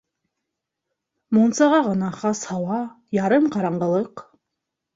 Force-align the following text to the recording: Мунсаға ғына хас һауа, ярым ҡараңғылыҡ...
Мунсаға 1.37 1.83
ғына 1.89 2.11
хас 2.23 2.43
һауа, 2.55 2.81
ярым 3.21 3.49
ҡараңғылыҡ... 3.59 4.29